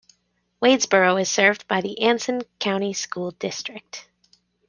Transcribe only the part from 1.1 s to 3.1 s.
is served by the Anson County